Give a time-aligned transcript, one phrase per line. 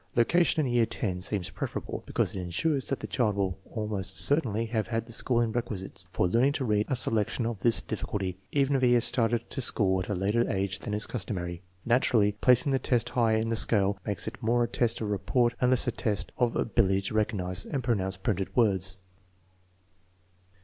[0.15, 4.65] Location in year X seems preferable, because it insures that the child will almost certainly
[4.65, 8.75] have had the schooling requisite for learning to read a selection of this difficulty, even
[8.75, 11.61] if he has started to school at a later age than is customary.
[11.85, 15.53] Naturally, placing the test higher in the scale makes it more a test of report
[15.61, 18.97] and less a test of ability to recognize and pronounce printed words.